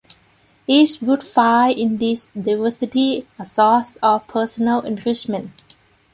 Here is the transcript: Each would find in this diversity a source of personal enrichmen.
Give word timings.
Each 0.65 0.99
would 0.99 1.21
find 1.21 1.77
in 1.77 1.97
this 1.99 2.29
diversity 2.35 3.27
a 3.37 3.45
source 3.45 3.97
of 4.01 4.25
personal 4.27 4.81
enrichmen. 4.81 5.51